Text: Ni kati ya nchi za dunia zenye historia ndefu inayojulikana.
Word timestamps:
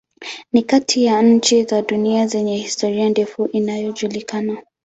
Ni 0.51 0.61
kati 0.63 1.03
ya 1.05 1.21
nchi 1.21 1.63
za 1.63 1.81
dunia 1.81 2.27
zenye 2.27 2.57
historia 2.57 3.09
ndefu 3.09 3.45
inayojulikana. 3.47 4.63